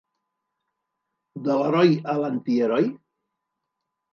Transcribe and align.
De 1.49 1.57
l'heroi 1.59 1.93
a 2.15 2.15
l'antiheroi? 2.23 2.89